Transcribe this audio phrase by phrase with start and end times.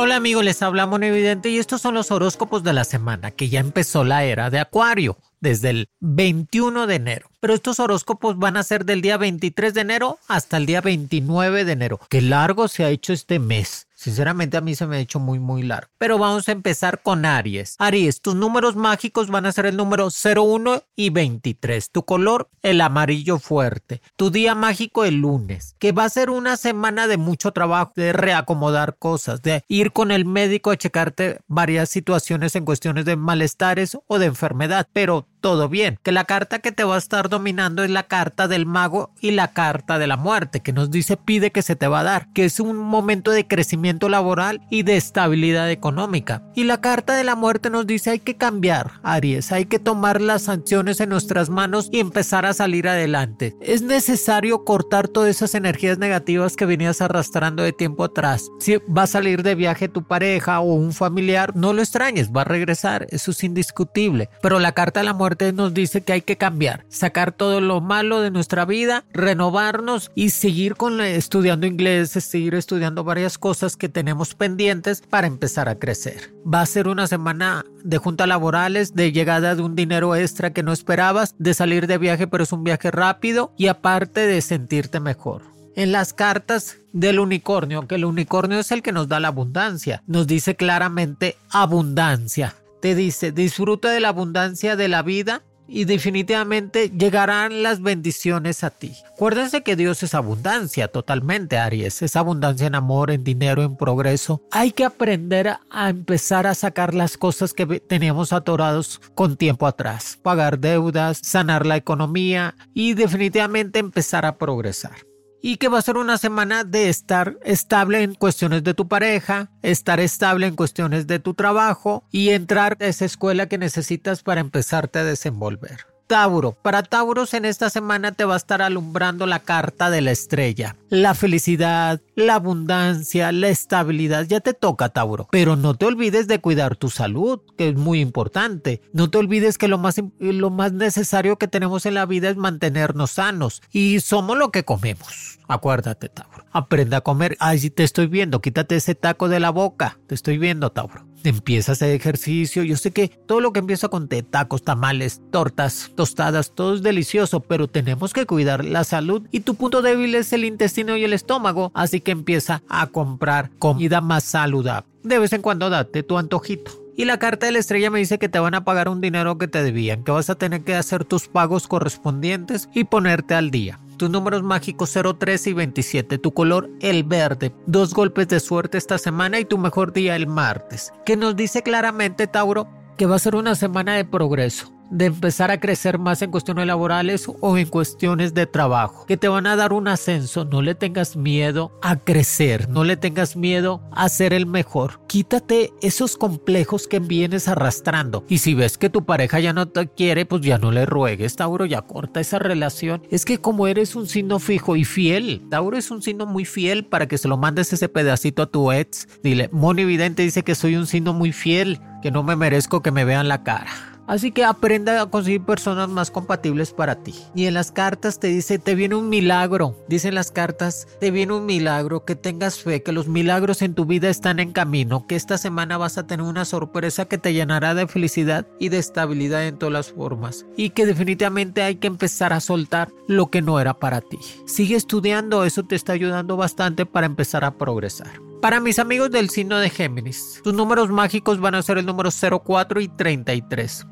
[0.00, 3.48] Hola amigos, les habla Mono Evidente y estos son los horóscopos de la semana, que
[3.48, 7.28] ya empezó la era de Acuario desde el 21 de enero.
[7.40, 11.64] Pero estos horóscopos van a ser del día 23 de enero hasta el día 29
[11.64, 11.98] de enero.
[12.08, 13.87] Qué largo se ha hecho este mes.
[13.98, 15.90] Sinceramente a mí se me ha hecho muy muy largo.
[15.98, 17.74] Pero vamos a empezar con Aries.
[17.80, 21.90] Aries, tus números mágicos van a ser el número 01 y 23.
[21.90, 24.00] Tu color, el amarillo fuerte.
[24.14, 25.74] Tu día mágico, el lunes.
[25.80, 30.12] Que va a ser una semana de mucho trabajo, de reacomodar cosas, de ir con
[30.12, 34.86] el médico a checarte varias situaciones en cuestiones de malestares o de enfermedad.
[34.92, 35.98] Pero todo bien.
[36.02, 39.32] Que la carta que te va a estar dominando es la carta del mago y
[39.32, 42.32] la carta de la muerte, que nos dice pide que se te va a dar,
[42.32, 46.42] que es un momento de crecimiento laboral y de estabilidad económica.
[46.54, 50.20] Y la carta de la muerte nos dice hay que cambiar, Aries, hay que tomar
[50.20, 53.56] las sanciones en nuestras manos y empezar a salir adelante.
[53.60, 58.48] Es necesario cortar todas esas energías negativas que venías arrastrando de tiempo atrás.
[58.60, 62.42] Si va a salir de viaje tu pareja o un familiar, no lo extrañes, va
[62.42, 64.28] a regresar, eso es indiscutible.
[64.42, 67.80] Pero la carta de la muerte nos dice que hay que cambiar, sacar todo lo
[67.80, 73.88] malo de nuestra vida, renovarnos y seguir con estudiando inglés, seguir estudiando varias cosas que
[73.88, 76.32] tenemos pendientes para empezar a crecer.
[76.46, 80.62] Va a ser una semana de juntas laborales, de llegada de un dinero extra que
[80.62, 85.00] no esperabas, de salir de viaje pero es un viaje rápido y aparte de sentirte
[85.00, 85.42] mejor
[85.78, 90.02] en las cartas del unicornio, que el unicornio es el que nos da la abundancia.
[90.08, 92.56] Nos dice claramente abundancia.
[92.80, 98.70] Te dice, disfruta de la abundancia de la vida y definitivamente llegarán las bendiciones a
[98.70, 98.94] ti.
[99.12, 102.00] Acuérdense que Dios es abundancia totalmente, Aries.
[102.02, 104.42] Es abundancia en amor, en dinero, en progreso.
[104.50, 110.18] Hay que aprender a empezar a sacar las cosas que teníamos atorados con tiempo atrás.
[110.22, 115.08] Pagar deudas, sanar la economía y definitivamente empezar a progresar
[115.42, 119.50] y que va a ser una semana de estar estable en cuestiones de tu pareja,
[119.62, 124.40] estar estable en cuestiones de tu trabajo y entrar a esa escuela que necesitas para
[124.40, 125.97] empezarte a desenvolver.
[126.08, 126.56] Tauro.
[126.62, 130.74] Para Tauros en esta semana te va a estar alumbrando la carta de la estrella.
[130.88, 134.26] La felicidad, la abundancia, la estabilidad.
[134.26, 135.28] Ya te toca, Tauro.
[135.30, 138.80] Pero no te olvides de cuidar tu salud, que es muy importante.
[138.94, 142.36] No te olvides que lo más, lo más necesario que tenemos en la vida es
[142.36, 143.62] mantenernos sanos.
[143.70, 145.38] Y somos lo que comemos.
[145.46, 146.46] Acuérdate, Tauro.
[146.52, 147.36] Aprenda a comer.
[147.38, 148.40] Ay, te estoy viendo.
[148.40, 149.98] Quítate ese taco de la boca.
[150.06, 152.62] Te estoy viendo, Tauro empieza a hacer ejercicio.
[152.62, 156.82] Yo sé que todo lo que empieza con té, tacos, tamales, tortas, tostadas, todo es
[156.82, 161.04] delicioso, pero tenemos que cuidar la salud y tu punto débil es el intestino y
[161.04, 164.88] el estómago, así que empieza a comprar comida más saludable.
[165.02, 166.72] De vez en cuando date tu antojito.
[166.96, 169.38] Y la carta de la estrella me dice que te van a pagar un dinero
[169.38, 173.52] que te debían, que vas a tener que hacer tus pagos correspondientes y ponerte al
[173.52, 173.78] día.
[173.98, 176.18] Tus números mágicos 03 y 27.
[176.18, 177.52] Tu color el verde.
[177.66, 180.92] Dos golpes de suerte esta semana y tu mejor día el martes.
[181.04, 185.50] Que nos dice claramente, Tauro, que va a ser una semana de progreso de empezar
[185.50, 189.56] a crecer más en cuestiones laborales o en cuestiones de trabajo, que te van a
[189.56, 194.32] dar un ascenso, no le tengas miedo a crecer, no le tengas miedo a ser
[194.32, 195.00] el mejor.
[195.06, 199.88] Quítate esos complejos que vienes arrastrando y si ves que tu pareja ya no te
[199.88, 203.02] quiere, pues ya no le ruegues, Tauro, ya corta esa relación.
[203.10, 206.84] Es que como eres un signo fijo y fiel, Tauro es un signo muy fiel
[206.84, 209.08] para que se lo mandes ese pedacito a tu ex.
[209.22, 212.90] Dile, Moni Vidente dice que soy un signo muy fiel, que no me merezco que
[212.90, 213.97] me vean la cara.
[214.08, 217.14] Así que aprenda a conseguir personas más compatibles para ti.
[217.34, 219.76] Y en las cartas te dice, te viene un milagro.
[219.86, 223.84] Dicen las cartas, te viene un milagro, que tengas fe, que los milagros en tu
[223.84, 227.74] vida están en camino, que esta semana vas a tener una sorpresa que te llenará
[227.74, 230.46] de felicidad y de estabilidad en todas las formas.
[230.56, 234.18] Y que definitivamente hay que empezar a soltar lo que no era para ti.
[234.46, 238.20] Sigue estudiando, eso te está ayudando bastante para empezar a progresar.
[238.40, 242.10] Para mis amigos del signo de Géminis, tus números mágicos van a ser el número
[242.10, 243.86] 04 y 33.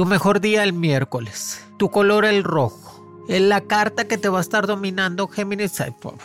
[0.00, 1.62] Tu mejor día el miércoles.
[1.76, 2.89] Tu color el rojo.
[3.38, 5.80] La carta que te va a estar dominando Géminis,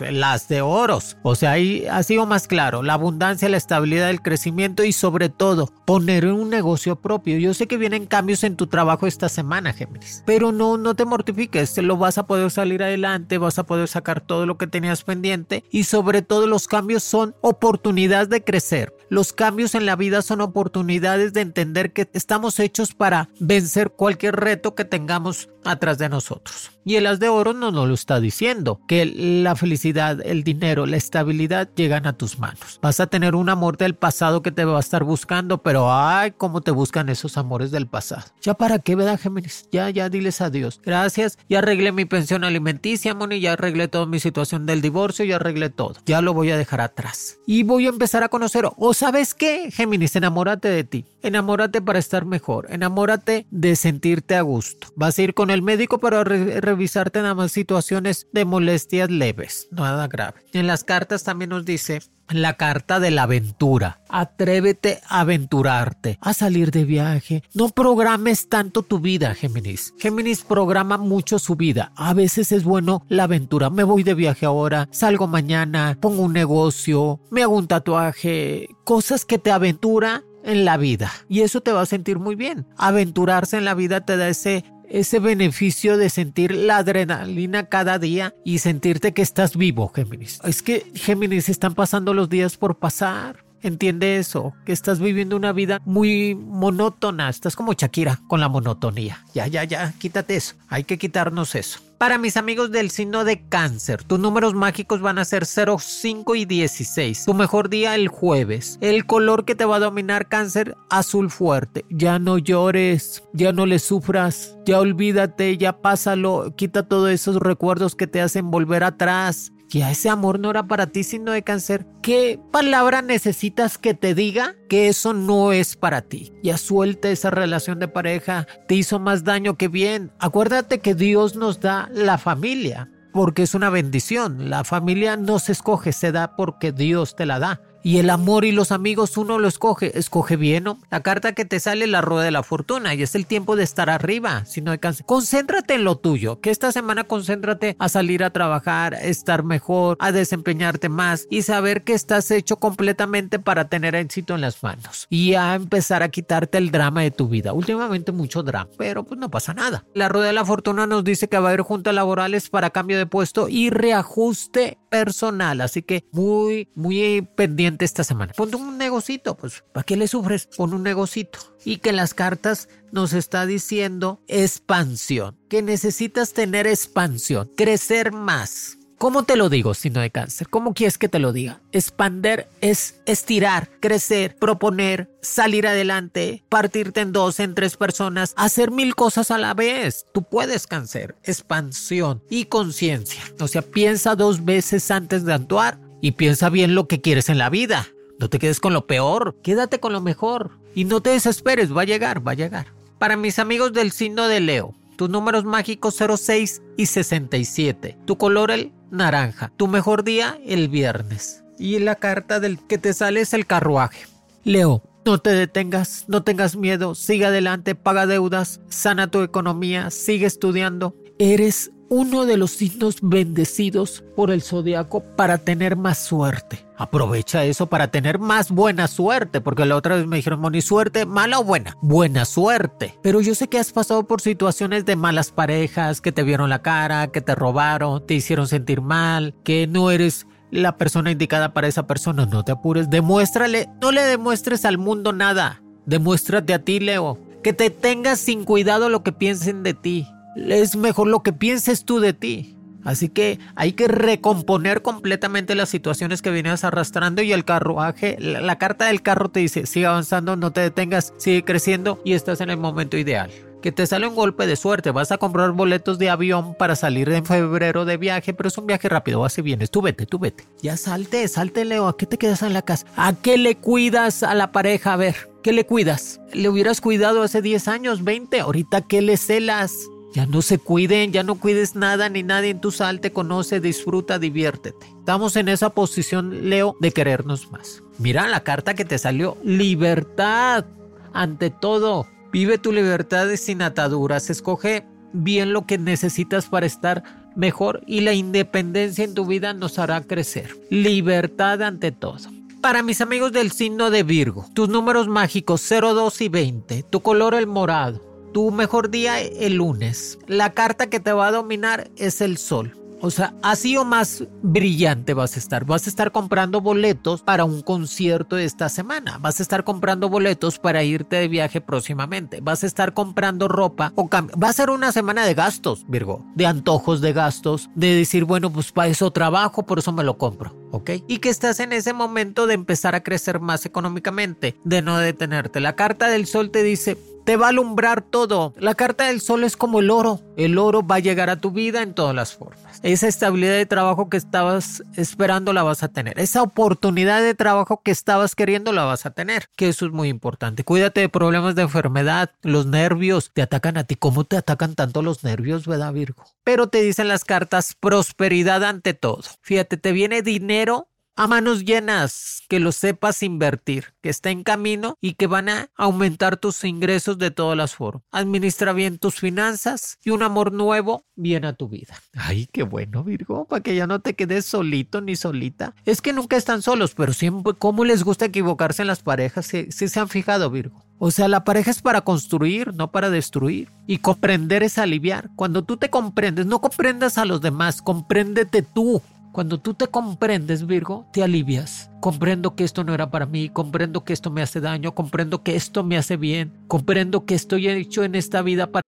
[0.09, 1.17] las de oros.
[1.21, 5.29] O sea, ahí ha sido más claro, la abundancia, la estabilidad, el crecimiento y sobre
[5.29, 7.37] todo poner un negocio propio.
[7.37, 11.05] Yo sé que vienen cambios en tu trabajo esta semana, Géminis, pero no, no te
[11.05, 15.03] mortifiques, lo vas a poder salir adelante, vas a poder sacar todo lo que tenías
[15.03, 18.95] pendiente y sobre todo los cambios son oportunidades de crecer.
[19.09, 24.37] Los cambios en la vida son oportunidades de entender que estamos hechos para vencer cualquier
[24.37, 26.71] reto que tengamos atrás de nosotros.
[26.87, 30.85] Y el as de oro no nos lo está diciendo, que la felicidad, el dinero,
[30.85, 32.79] la estabilidad llegan a tus manos.
[32.81, 36.33] Vas a tener un amor del pasado que te va a estar buscando, pero ay,
[36.37, 38.23] cómo te buscan esos amores del pasado.
[38.41, 39.67] ¿Ya para qué, verdad, Géminis?
[39.71, 40.79] Ya, ya, diles adiós.
[40.83, 45.37] Gracias, ya arreglé mi pensión alimenticia, Moni, ya arreglé toda mi situación del divorcio, ya
[45.37, 45.95] arreglé todo.
[46.05, 47.39] Ya lo voy a dejar atrás.
[47.47, 51.05] Y voy a empezar a conocer, o sabes qué, Géminis, enamórate de ti.
[51.23, 52.67] Enamórate para estar mejor.
[52.69, 54.89] Enamórate de sentirte a gusto.
[54.95, 60.07] Vas a ir con el médico para revisarte nada más situaciones de molestias leves, nada
[60.07, 60.41] grave.
[60.53, 64.01] En las cartas también nos dice la carta de la aventura.
[64.09, 67.43] Atrévete a aventurarte, a salir de viaje.
[67.53, 69.93] No programes tanto tu vida, Géminis.
[69.99, 71.91] Géminis programa mucho su vida.
[71.95, 73.69] A veces es bueno la aventura.
[73.69, 78.69] Me voy de viaje ahora, salgo mañana, pongo un negocio, me hago un tatuaje.
[78.83, 81.11] Cosas que te aventura en la vida.
[81.27, 82.67] Y eso te va a sentir muy bien.
[82.77, 88.33] Aventurarse en la vida te da ese ese beneficio de sentir la adrenalina cada día
[88.43, 90.39] y sentirte que estás vivo, Géminis.
[90.43, 93.44] Es que Géminis están pasando los días por pasar.
[93.65, 97.29] Entiende eso, que estás viviendo una vida muy monótona.
[97.29, 99.25] Estás como Shakira con la monotonía.
[99.33, 100.53] Ya, ya, ya, quítate eso.
[100.69, 101.79] Hay que quitarnos eso.
[101.97, 106.35] Para mis amigos del signo de cáncer, tus números mágicos van a ser 0, 5
[106.35, 107.25] y 16.
[107.25, 108.77] Tu mejor día el jueves.
[108.81, 111.85] El color que te va a dominar cáncer, azul fuerte.
[111.89, 117.95] Ya no llores, ya no le sufras, ya olvídate, ya pásalo, quita todos esos recuerdos
[117.95, 121.85] que te hacen volver atrás a ese amor no era para ti, sino de cáncer.
[122.01, 126.31] ¿Qué palabra necesitas que te diga que eso no es para ti?
[126.43, 130.11] Ya suelta esa relación de pareja, te hizo más daño que bien.
[130.19, 134.49] Acuérdate que Dios nos da la familia porque es una bendición.
[134.49, 137.61] La familia no se escoge, se da porque Dios te la da.
[137.85, 139.95] Y el amor y los amigos uno lo escoge.
[139.95, 140.79] Escoge bien, ¿no?
[140.89, 143.63] La carta que te sale la rueda de la fortuna y es el tiempo de
[143.63, 145.05] estar arriba, si no cáncer.
[145.05, 150.11] Concéntrate en lo tuyo, que esta semana concéntrate a salir a trabajar, estar mejor, a
[150.11, 155.35] desempeñarte más y saber que estás hecho completamente para tener éxito en las manos y
[155.35, 157.53] a empezar a quitarte el drama de tu vida.
[157.53, 159.85] Últimamente mucho drama, pero pues no pasa nada.
[159.93, 162.97] La rueda de la fortuna nos dice que va a haber juntas laborales para cambio
[162.97, 168.31] de puesto y reajuste personal, así que muy, muy pendiente esta semana.
[168.33, 170.47] Ponte un negocito, pues, ¿para qué le sufres?
[170.55, 171.39] Pon un negocito.
[171.65, 178.77] Y que las cartas nos está diciendo expansión, que necesitas tener expansión, crecer más.
[178.97, 180.47] ¿Cómo te lo digo, signo de cáncer?
[180.49, 181.61] ¿Cómo quieres que te lo diga?
[181.73, 188.95] Expander es estirar, crecer, proponer, salir adelante, partirte en dos, en tres personas, hacer mil
[188.95, 190.05] cosas a la vez.
[190.13, 193.21] Tú puedes cáncer, expansión y conciencia.
[193.41, 197.37] O sea, piensa dos veces antes de actuar y piensa bien lo que quieres en
[197.37, 197.87] la vida.
[198.19, 200.51] No te quedes con lo peor, quédate con lo mejor.
[200.73, 202.67] Y no te desesperes, va a llegar, va a llegar.
[202.97, 207.97] Para mis amigos del signo de Leo, tus números mágicos 06 y 67.
[208.05, 209.51] Tu color el naranja.
[209.57, 211.43] Tu mejor día el viernes.
[211.59, 214.05] Y la carta del que te sale es el carruaje.
[214.43, 220.25] Leo, no te detengas, no tengas miedo, sigue adelante, paga deudas, sana tu economía, sigue
[220.25, 220.95] estudiando.
[221.19, 226.65] Eres uno de los signos bendecidos por el zodiaco para tener más suerte.
[226.77, 231.05] Aprovecha eso para tener más buena suerte, porque la otra vez me dijeron, Moni, suerte,
[231.05, 231.77] mala o buena.
[231.81, 232.97] Buena suerte.
[233.01, 236.61] Pero yo sé que has pasado por situaciones de malas parejas, que te vieron la
[236.61, 241.67] cara, que te robaron, te hicieron sentir mal, que no eres la persona indicada para
[241.67, 242.25] esa persona.
[242.25, 245.61] No te apures, demuéstrale, no le demuestres al mundo nada.
[245.85, 247.19] Demuéstrate a ti, Leo.
[247.43, 251.85] Que te tengas sin cuidado lo que piensen de ti es mejor lo que pienses
[251.85, 252.55] tú de ti.
[252.85, 258.57] Así que hay que recomponer completamente las situaciones que vienes arrastrando y el carruaje, la,
[258.59, 262.51] carta del carro te dice, sigue avanzando, no te detengas, sigue creciendo y estás en
[262.51, 263.31] el momento ideal.
[263.63, 267.09] Que te sale un golpe de suerte, vas a comprar boletos de avión para salir
[267.09, 270.43] en febrero de viaje, pero es un viaje rápido, así vienes, tú vete, tú vete.
[270.61, 272.85] Ya salte, salte Leo, ¿a qué te quedas en la casa?
[272.95, 274.93] ¿A qué le cuidas a la pareja?
[274.93, 276.21] A ver, ¿qué le cuidas?
[276.33, 278.41] ¿Le hubieras cuidado hace 10 años, 20?
[278.41, 279.73] Ahorita, ¿qué le celas?
[280.15, 283.59] Ya no se cuiden, ya no cuides nada ni nadie en tu sal, te conoce,
[283.59, 284.87] disfruta, diviértete.
[284.97, 287.83] Estamos en esa posición, Leo, de querernos más.
[287.99, 290.63] Mira la carta que te salió, libertad.
[291.11, 297.03] Ante todo, vive tu libertad sin ataduras, escoge bien lo que necesitas para estar
[297.35, 300.57] mejor y la independencia en tu vida nos hará crecer.
[300.69, 302.29] Libertad ante todo.
[302.61, 307.01] Para mis amigos del signo de Virgo, tus números mágicos 0, 2 y 20, tu
[307.01, 311.89] color el morado, tu mejor día el lunes, la carta que te va a dominar
[311.95, 312.73] es el sol.
[312.99, 315.63] O sea, así o más brillante vas a estar.
[315.63, 319.19] Vas a estar comprando boletos para un concierto esta semana.
[319.19, 322.41] Vas a estar comprando boletos para irte de viaje próximamente.
[322.41, 326.25] Vas a estar comprando ropa o Va a ser una semana de gastos, Virgo.
[326.35, 327.69] De antojos de gastos.
[327.73, 330.53] De decir, bueno, pues para eso trabajo, por eso me lo compro.
[330.71, 330.91] ¿Ok?
[331.07, 334.57] Y que estás en ese momento de empezar a crecer más económicamente.
[334.65, 335.61] De no detenerte.
[335.61, 338.53] La carta del sol te dice, te va a alumbrar todo.
[338.57, 340.21] La carta del sol es como el oro.
[340.37, 342.79] El oro va a llegar a tu vida en todas las formas.
[342.83, 346.19] Esa estabilidad de trabajo que estabas esperando la vas a tener.
[346.19, 349.49] Esa oportunidad de trabajo que estabas queriendo la vas a tener.
[349.55, 350.63] Que eso es muy importante.
[350.63, 352.31] Cuídate de problemas de enfermedad.
[352.43, 353.95] Los nervios te atacan a ti.
[353.95, 356.23] ¿Cómo te atacan tanto los nervios, verdad, Virgo?
[356.43, 359.23] Pero te dicen las cartas prosperidad ante todo.
[359.41, 364.97] Fíjate, te viene dinero a manos llenas, que lo sepas invertir, que está en camino
[365.01, 368.03] y que van a aumentar tus ingresos de todas las formas.
[368.11, 371.95] Administra bien tus finanzas y un amor nuevo viene a tu vida.
[372.13, 375.73] Ay, qué bueno, Virgo, para que ya no te quedes solito ni solita.
[375.85, 379.45] Es que nunca están solos, pero siempre, ¿cómo les gusta equivocarse en las parejas?
[379.45, 380.85] Si, si se han fijado, Virgo.
[380.97, 383.69] O sea, la pareja es para construir, no para destruir.
[383.85, 385.29] Y comprender es aliviar.
[385.35, 389.01] Cuando tú te comprendes, no comprendas a los demás, compréndete tú.
[389.35, 391.89] Cuando tú te comprendes, Virgo, te alivias.
[391.99, 395.57] Comprendo que esto no era para mí, comprendo que esto me hace daño, comprendo que
[395.57, 398.81] esto me hace bien, comprendo que estoy hecho en esta vida para...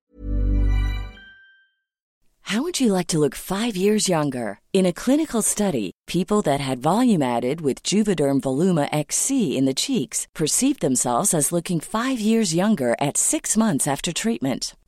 [2.43, 4.61] How would you like to look five years younger?
[4.71, 9.73] In a clinical study, people that had volume added with Juvederm Voluma XC in the
[9.73, 14.77] cheeks perceived themselves as looking five years younger at six months after treatment.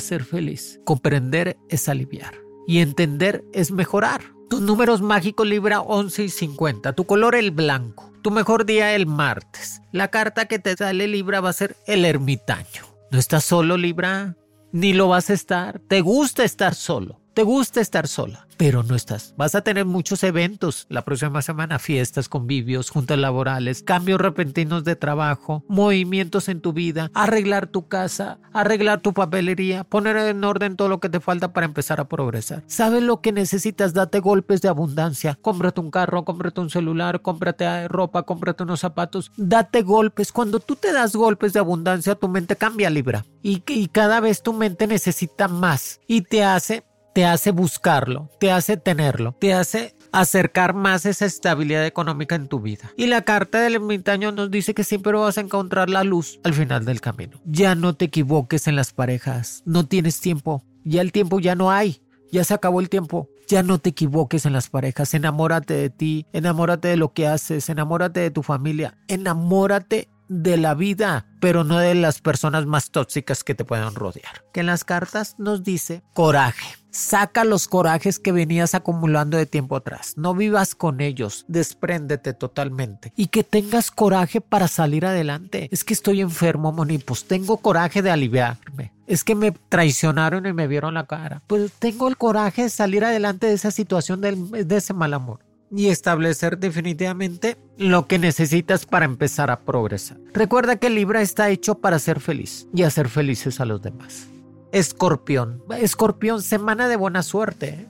[0.00, 4.22] Ser feliz, comprender es aliviar y entender es mejorar.
[4.48, 6.92] Tus números mágicos Libra 11 y 50.
[6.92, 8.12] Tu color el blanco.
[8.22, 9.80] Tu mejor día el martes.
[9.92, 12.84] La carta que te sale Libra va a ser el ermitaño.
[13.10, 14.36] ¿No estás solo Libra?
[14.72, 15.80] Ni lo vas a estar.
[15.80, 17.20] ¿Te gusta estar solo?
[17.34, 18.46] ¿Te gusta estar sola?
[18.56, 19.34] pero no estás.
[19.36, 24.96] Vas a tener muchos eventos la próxima semana, fiestas, convivios, juntas laborales, cambios repentinos de
[24.96, 30.88] trabajo, movimientos en tu vida, arreglar tu casa, arreglar tu papelería, poner en orden todo
[30.88, 32.62] lo que te falta para empezar a progresar.
[32.66, 33.94] ¿Sabes lo que necesitas?
[33.94, 35.38] Date golpes de abundancia.
[35.40, 39.32] Cómprate un carro, cómprate un celular, cómprate ropa, cómprate unos zapatos.
[39.36, 40.32] Date golpes.
[40.32, 43.24] Cuando tú te das golpes de abundancia, tu mente cambia, Libra.
[43.42, 46.84] Y, y cada vez tu mente necesita más y te hace
[47.14, 52.60] te hace buscarlo, te hace tenerlo, te hace acercar más esa estabilidad económica en tu
[52.60, 52.90] vida.
[52.96, 56.54] Y la carta del ermitaño nos dice que siempre vas a encontrar la luz al
[56.54, 57.40] final del camino.
[57.44, 61.70] Ya no te equivoques en las parejas, no tienes tiempo, ya el tiempo ya no
[61.70, 62.02] hay,
[62.32, 63.30] ya se acabó el tiempo.
[63.46, 67.68] Ya no te equivoques en las parejas, enamórate de ti, enamórate de lo que haces,
[67.68, 73.44] enamórate de tu familia, enamórate de la vida, pero no de las personas más tóxicas
[73.44, 74.46] que te puedan rodear.
[74.54, 76.83] Que en las cartas nos dice coraje.
[76.94, 80.14] Saca los corajes que venías acumulando de tiempo atrás.
[80.16, 81.44] No vivas con ellos.
[81.48, 83.12] Despréndete totalmente.
[83.16, 85.68] Y que tengas coraje para salir adelante.
[85.72, 86.98] Es que estoy enfermo, Moni.
[86.98, 88.92] Pues tengo coraje de aliviarme.
[89.08, 91.42] Es que me traicionaron y me vieron la cara.
[91.48, 95.40] Pues tengo el coraje de salir adelante de esa situación, de ese mal amor
[95.76, 100.18] y establecer definitivamente lo que necesitas para empezar a progresar.
[100.32, 104.28] Recuerda que Libra está hecho para ser feliz y hacer felices a los demás.
[104.74, 105.62] Escorpión.
[105.78, 107.86] Escorpión, semana de buena suerte.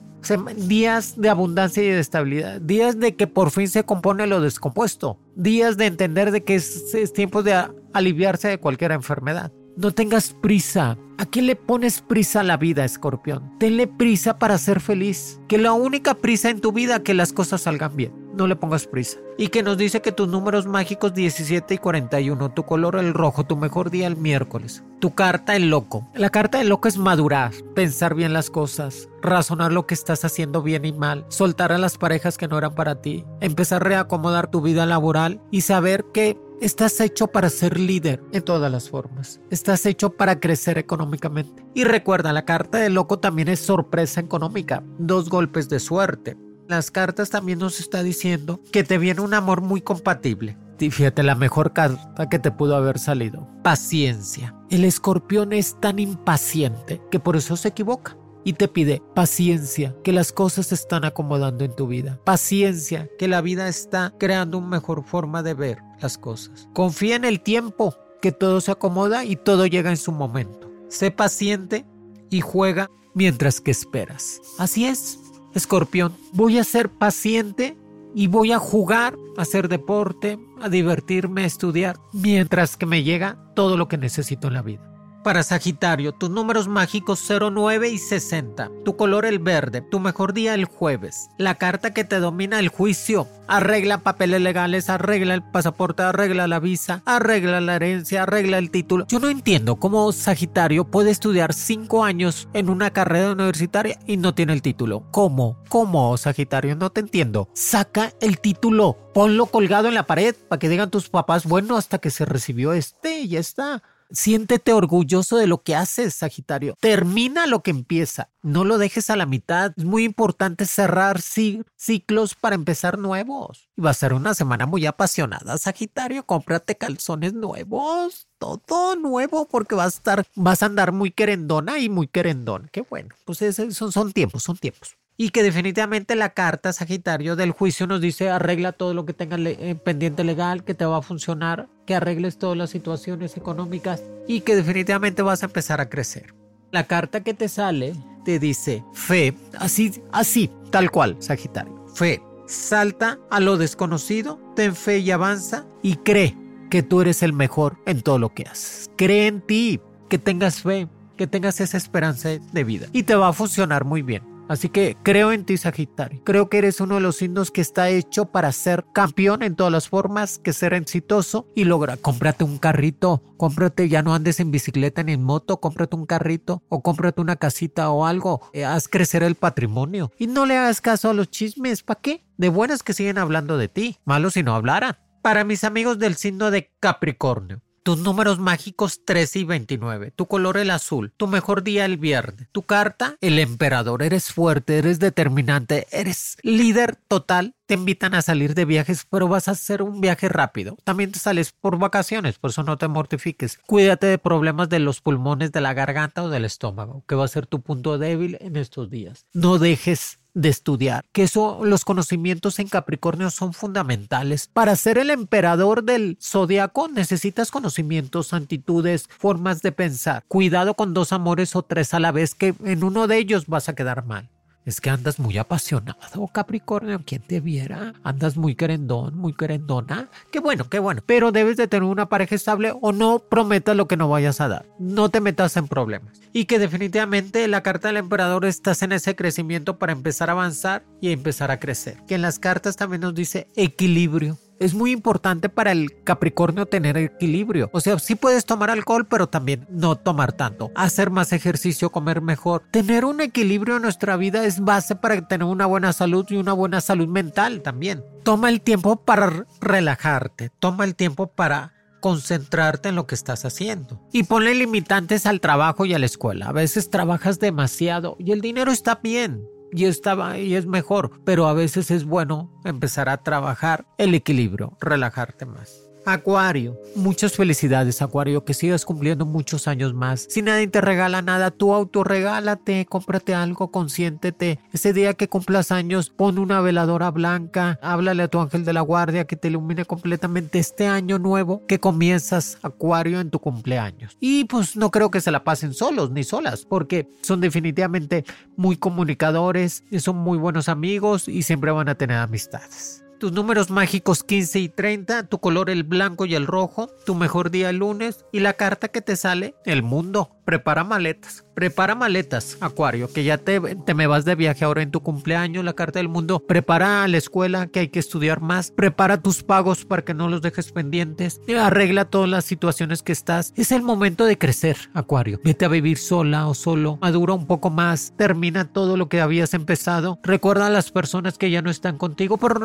[0.55, 2.61] Días de abundancia y de estabilidad.
[2.61, 5.17] Días de que por fin se compone lo descompuesto.
[5.35, 7.59] Días de entender de que es, es tiempo de
[7.91, 9.51] aliviarse de cualquier enfermedad.
[9.75, 10.95] No tengas prisa.
[11.17, 13.57] ¿A qué le pones prisa a la vida, escorpión?
[13.57, 15.39] Tenle prisa para ser feliz.
[15.47, 18.13] Que la única prisa en tu vida que las cosas salgan bien.
[18.35, 19.17] No le pongas prisa.
[19.37, 23.45] Y que nos dice que tus números mágicos 17 y 41, tu color el rojo,
[23.45, 24.83] tu mejor día el miércoles.
[24.99, 26.07] Tu carta el loco.
[26.13, 30.61] La carta del loco es madurar, pensar bien las cosas, razonar lo que estás haciendo
[30.61, 34.51] bien y mal, soltar a las parejas que no eran para ti, empezar a reacomodar
[34.51, 39.41] tu vida laboral y saber que Estás hecho para ser líder en todas las formas.
[39.49, 41.65] Estás hecho para crecer económicamente.
[41.73, 44.81] Y recuerda, la carta del loco también es sorpresa económica.
[44.97, 46.37] Dos golpes de suerte.
[46.67, 50.57] Las cartas también nos está diciendo que te viene un amor muy compatible.
[50.79, 53.47] Y fíjate, la mejor carta que te pudo haber salido.
[53.63, 54.55] Paciencia.
[54.69, 60.11] El escorpión es tan impaciente que por eso se equivoca y te pide paciencia, que
[60.11, 62.19] las cosas se están acomodando en tu vida.
[62.23, 66.67] Paciencia, que la vida está creando una mejor forma de ver las cosas.
[66.73, 70.71] Confía en el tiempo, que todo se acomoda y todo llega en su momento.
[70.89, 71.85] Sé paciente
[72.29, 74.41] y juega mientras que esperas.
[74.59, 75.19] Así es,
[75.55, 76.13] escorpión.
[76.33, 77.75] Voy a ser paciente
[78.13, 83.37] y voy a jugar, a hacer deporte, a divertirme, a estudiar, mientras que me llega
[83.55, 84.94] todo lo que necesito en la vida.
[85.25, 88.69] Para Sagitario, tus números mágicos 09 y 60.
[88.85, 89.81] Tu color el verde.
[89.81, 91.31] Tu mejor día el jueves.
[91.39, 93.27] La carta que te domina el juicio.
[93.47, 99.07] Arregla papeles legales, arregla el pasaporte, arregla la visa, arregla la herencia, arregla el título.
[99.07, 104.35] Yo no entiendo cómo Sagitario puede estudiar 5 años en una carrera universitaria y no
[104.35, 105.07] tiene el título.
[105.09, 105.57] ¿Cómo?
[105.69, 106.75] ¿Cómo, Sagitario?
[106.75, 107.49] No te entiendo.
[107.53, 108.95] Saca el título.
[109.15, 112.73] Ponlo colgado en la pared para que digan tus papás, bueno, hasta que se recibió
[112.73, 113.81] este, ya está.
[114.11, 116.75] Siéntete orgulloso de lo que haces, Sagitario.
[116.79, 118.29] Termina lo que empieza.
[118.41, 119.73] No lo dejes a la mitad.
[119.75, 123.69] Es muy importante cerrar ciclos para empezar nuevos.
[123.75, 126.25] Y va a ser una semana muy apasionada, Sagitario.
[126.25, 128.27] Cómprate calzones nuevos.
[128.37, 132.69] Todo nuevo porque vas a estar, vas a andar muy querendona y muy querendón.
[132.71, 133.15] Qué bueno.
[133.25, 138.01] Pues esos son tiempos, son tiempos y que definitivamente la carta Sagitario del juicio nos
[138.01, 141.95] dice arregla todo lo que tengas eh, pendiente legal, que te va a funcionar, que
[141.95, 146.33] arregles todas las situaciones económicas y que definitivamente vas a empezar a crecer.
[146.71, 152.21] La carta que te sale te dice fe, así, así, tal cual, Sagitario, fe.
[152.47, 156.37] Salta a lo desconocido, ten fe y avanza y cree
[156.69, 158.91] que tú eres el mejor en todo lo que haces.
[158.97, 163.29] Cree en ti, que tengas fe, que tengas esa esperanza de vida y te va
[163.29, 164.34] a funcionar muy bien.
[164.47, 166.21] Así que creo en ti, Sagitario.
[166.23, 169.71] Creo que eres uno de los signos que está hecho para ser campeón en todas
[169.71, 171.97] las formas, que ser exitoso y logra.
[171.97, 176.61] Cómprate un carrito, cómprate, ya no andes en bicicleta ni en moto, cómprate un carrito
[176.69, 178.41] o cómprate una casita o algo.
[178.53, 181.81] Eh, haz crecer el patrimonio y no le hagas caso a los chismes.
[181.81, 182.25] ¿Para qué?
[182.37, 184.97] De buenas que siguen hablando de ti, malos si no hablaran.
[185.23, 190.09] Para mis amigos del signo de Capricornio, tus números mágicos 13 y 29.
[190.09, 191.13] Tu color el azul.
[191.17, 192.47] Tu mejor día el viernes.
[192.51, 194.01] Tu carta el emperador.
[194.01, 197.53] Eres fuerte, eres determinante, eres líder total.
[197.65, 200.77] Te invitan a salir de viajes, pero vas a hacer un viaje rápido.
[200.83, 203.57] También te sales por vacaciones, por eso no te mortifiques.
[203.65, 207.29] Cuídate de problemas de los pulmones, de la garganta o del estómago, que va a
[207.29, 209.25] ser tu punto débil en estos días.
[209.33, 214.49] No dejes de estudiar, que eso, los conocimientos en Capricornio son fundamentales.
[214.53, 220.23] Para ser el emperador del zodiaco necesitas conocimientos, actitudes, formas de pensar.
[220.27, 223.69] Cuidado con dos amores o tres a la vez, que en uno de ellos vas
[223.69, 224.29] a quedar mal.
[224.65, 226.99] Es que andas muy apasionado, Capricornio.
[227.05, 227.93] ¿Quién te viera?
[228.03, 230.09] Andas muy querendón, muy querendona.
[230.31, 231.03] Qué bueno, qué bueno.
[231.05, 234.47] Pero debes de tener una pareja estable o no prometas lo que no vayas a
[234.47, 234.65] dar.
[234.79, 236.19] No te metas en problemas.
[236.33, 240.83] Y que definitivamente la carta del emperador estás en ese crecimiento para empezar a avanzar
[240.99, 241.97] y empezar a crecer.
[242.07, 246.97] Que en las cartas también nos dice equilibrio es muy importante para el Capricornio tener
[246.97, 247.69] equilibrio.
[247.73, 250.71] O sea, sí puedes tomar alcohol, pero también no tomar tanto.
[250.75, 252.63] Hacer más ejercicio, comer mejor.
[252.71, 256.53] Tener un equilibrio en nuestra vida es base para tener una buena salud y una
[256.53, 258.03] buena salud mental también.
[258.23, 260.49] Toma el tiempo para relajarte.
[260.59, 263.99] Toma el tiempo para concentrarte en lo que estás haciendo.
[264.11, 266.47] Y ponle limitantes al trabajo y a la escuela.
[266.47, 269.43] A veces trabajas demasiado y el dinero está bien.
[269.75, 274.77] Y, está, y es mejor, pero a veces es bueno empezar a trabajar el equilibrio,
[274.79, 275.84] relajarte más.
[276.05, 280.27] Acuario, muchas felicidades Acuario, que sigas cumpliendo muchos años más.
[280.29, 284.59] Si nadie te regala nada, tú autorregálate, cómprate algo, consiéntete.
[284.71, 288.81] Ese día que cumplas años, pon una veladora blanca, háblale a tu ángel de la
[288.81, 294.15] guardia que te ilumine completamente este año nuevo que comienzas Acuario en tu cumpleaños.
[294.19, 298.77] Y pues no creo que se la pasen solos ni solas, porque son definitivamente muy
[298.77, 303.04] comunicadores, son muy buenos amigos y siempre van a tener amistades.
[303.19, 307.49] Tus números mágicos 15 y 30, tu color el blanco y el rojo, tu mejor
[307.49, 310.31] día el lunes y la carta que te sale, el mundo.
[310.45, 311.43] Prepara maletas.
[311.55, 315.63] Prepara maletas, Acuario, que ya te, te, me vas de viaje ahora en tu cumpleaños,
[315.63, 316.43] la carta del mundo.
[316.45, 318.71] Prepara la escuela, que hay que estudiar más.
[318.71, 321.39] Prepara tus pagos para que no los dejes pendientes.
[321.57, 323.53] Arregla todas las situaciones que estás.
[323.55, 325.39] Es el momento de crecer, Acuario.
[325.43, 326.99] Vete a vivir sola o solo.
[327.01, 328.13] Madura un poco más.
[328.17, 330.19] Termina todo lo que habías empezado.
[330.23, 332.55] Recuerda a las personas que ya no están contigo, pero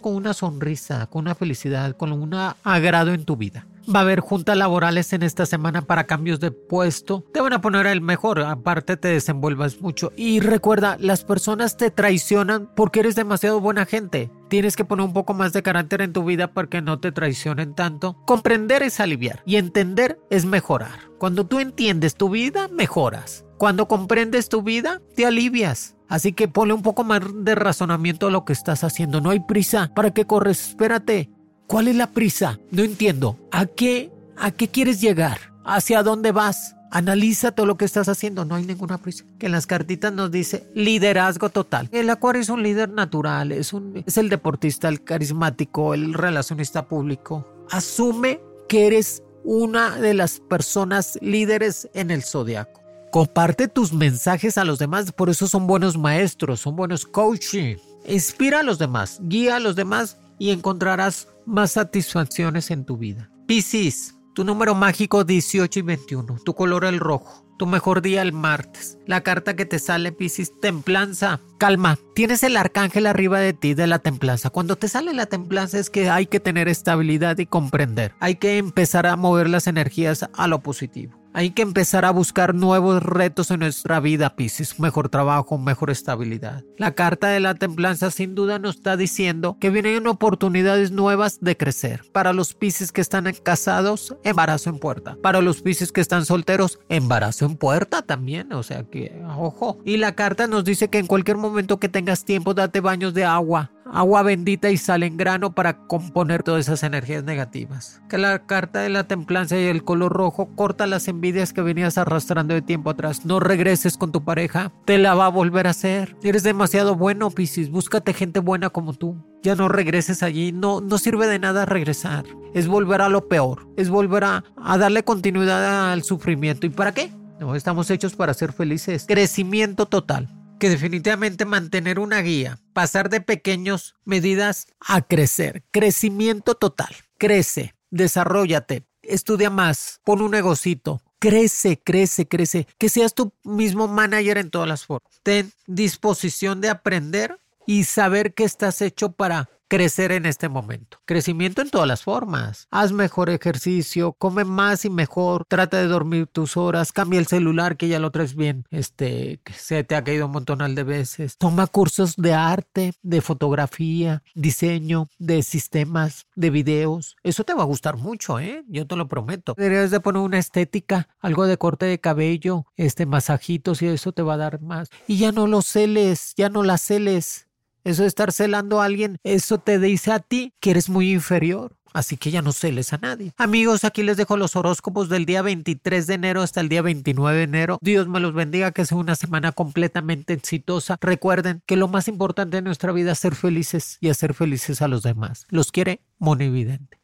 [0.00, 3.64] con una sonrisa, con una felicidad, con un agrado en tu vida.
[3.92, 7.24] Va a haber juntas laborales en esta semana para cambios de puesto.
[7.32, 10.12] Te van a poner el mejor, aparte te desenvuelvas mucho.
[10.14, 14.30] Y recuerda, las personas te traicionan porque eres demasiado buena gente.
[14.48, 17.12] Tienes que poner un poco más de carácter en tu vida para que no te
[17.12, 18.18] traicionen tanto.
[18.26, 21.08] Comprender es aliviar y entender es mejorar.
[21.18, 23.46] Cuando tú entiendes tu vida, mejoras.
[23.56, 25.96] Cuando comprendes tu vida, te alivias.
[26.08, 29.20] Así que ponle un poco más de razonamiento a lo que estás haciendo.
[29.20, 29.92] No hay prisa.
[29.94, 30.68] ¿Para qué corres?
[30.68, 31.30] Espérate.
[31.68, 32.58] ¿Cuál es la prisa?
[32.70, 33.38] No entiendo.
[33.52, 35.52] ¿A qué, a qué quieres llegar?
[35.66, 36.74] ¿Hacia dónde vas?
[36.90, 39.26] Analiza todo lo que estás haciendo, no hay ninguna prisa.
[39.38, 41.90] Que en las cartitas nos dice liderazgo total.
[41.92, 46.88] El acuario es un líder natural, es, un, es el deportista, el carismático, el relacionista
[46.88, 47.46] público.
[47.70, 52.80] Asume que eres una de las personas líderes en el zodiaco.
[53.12, 57.76] Comparte tus mensajes a los demás, por eso son buenos maestros, son buenos coaching.
[58.06, 63.30] Inspira a los demás, guía a los demás y encontrarás más satisfacciones en tu vida.
[63.46, 68.32] Piscis, tu número mágico 18 y 21, tu color el rojo, tu mejor día el
[68.32, 68.98] martes.
[69.06, 71.40] La carta que te sale, Piscis, templanza.
[71.58, 74.50] Calma, tienes el arcángel arriba de ti de la templanza.
[74.50, 78.14] Cuando te sale la templanza es que hay que tener estabilidad y comprender.
[78.20, 81.18] Hay que empezar a mover las energías a lo positivo.
[81.38, 84.80] Hay que empezar a buscar nuevos retos en nuestra vida, Pisces.
[84.80, 86.64] Mejor trabajo, mejor estabilidad.
[86.78, 91.56] La carta de la templanza sin duda nos está diciendo que vienen oportunidades nuevas de
[91.56, 92.02] crecer.
[92.10, 95.16] Para los Pisces que están casados, embarazo en puerta.
[95.22, 98.52] Para los Pisces que están solteros, embarazo en puerta también.
[98.52, 99.78] O sea que, ojo.
[99.84, 103.24] Y la carta nos dice que en cualquier momento que tengas tiempo, date baños de
[103.24, 108.00] agua agua bendita y sal en grano para componer todas esas energías negativas.
[108.08, 111.98] Que la carta de la templanza y el color rojo corta las envidias que venías
[111.98, 113.24] arrastrando de tiempo atrás.
[113.24, 116.16] No regreses con tu pareja, te la va a volver a hacer.
[116.22, 119.16] Eres demasiado bueno, Piscis, búscate gente buena como tú.
[119.42, 122.24] Ya no regreses allí, no, no sirve de nada regresar.
[122.54, 126.66] Es volver a lo peor, es volver a, a darle continuidad al sufrimiento.
[126.66, 127.12] ¿Y para qué?
[127.38, 129.04] No, estamos hechos para ser felices.
[129.06, 136.94] Crecimiento total que definitivamente mantener una guía, pasar de pequeños medidas a crecer, crecimiento total,
[137.16, 144.38] crece, desarrollate, estudia más, pon un negocito, crece, crece, crece, que seas tu mismo manager
[144.38, 145.20] en todas las formas.
[145.22, 150.98] Ten disposición de aprender y saber que estás hecho para crecer en este momento.
[151.04, 152.66] Crecimiento en todas las formas.
[152.70, 157.76] Haz mejor ejercicio, come más y mejor, trata de dormir tus horas, cambia el celular
[157.76, 161.36] que ya lo traes bien, este, que se te ha caído un montonal de veces.
[161.36, 167.16] Toma cursos de arte, de fotografía, diseño, de sistemas, de videos.
[167.22, 168.64] Eso te va a gustar mucho, ¿eh?
[168.68, 169.54] Yo te lo prometo.
[169.56, 174.22] Deberías de poner una estética, algo de corte de cabello, este, masajitos y eso te
[174.22, 174.88] va a dar más.
[175.06, 177.47] Y ya no lo celes, ya no la celes
[177.88, 181.74] eso de estar celando a alguien, eso te dice a ti que eres muy inferior.
[181.94, 183.32] Así que ya no celes a nadie.
[183.38, 187.38] Amigos, aquí les dejo los horóscopos del día 23 de enero hasta el día 29
[187.38, 187.78] de enero.
[187.80, 190.98] Dios me los bendiga, que sea una semana completamente exitosa.
[191.00, 194.88] Recuerden que lo más importante en nuestra vida es ser felices y hacer felices a
[194.88, 195.46] los demás.
[195.48, 196.98] Los quiere Monividente.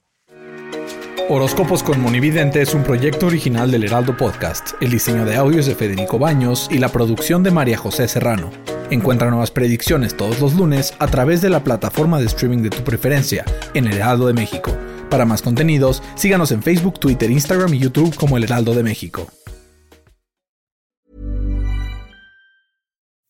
[1.30, 4.72] Horóscopos con Monividente es un proyecto original del Heraldo Podcast.
[4.82, 8.50] El diseño de audios de Federico Baños y la producción de María José Serrano.
[8.90, 12.84] Encuentra nuevas predicciones todos los lunes a través de la plataforma de streaming de tu
[12.84, 14.76] preferencia en El Heraldo de México.
[15.10, 19.26] Para más contenidos, síganos en Facebook, Twitter, Instagram y YouTube como El Heraldo de México.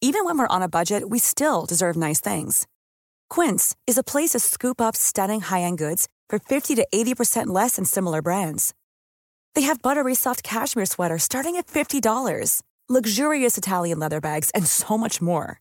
[0.01, 2.67] Even when we're on a budget, we still deserve nice things.
[3.31, 7.77] Quince is a place to scoop up stunning high-end goods for 50 to 80% less
[7.77, 8.75] than similar brands.
[9.55, 14.99] They have buttery soft cashmere sweaters starting at $50, luxurious Italian leather bags, and so
[14.99, 15.61] much more.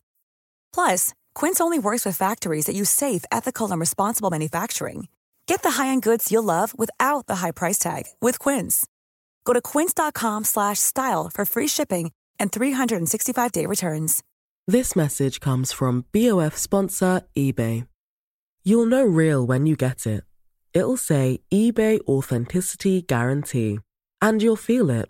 [0.74, 5.08] Plus, Quince only works with factories that use safe, ethical, and responsible manufacturing.
[5.46, 8.86] Get the high-end goods you'll love without the high price tag with Quince.
[9.46, 14.24] Go to quince.com/style for free shipping and 365-day returns.
[14.68, 17.88] This message comes from BOF sponsor eBay.
[18.64, 20.24] You'll know real when you get it.
[20.74, 23.80] It'll say eBay Authenticity Guarantee.
[24.22, 25.10] And you'll feel it.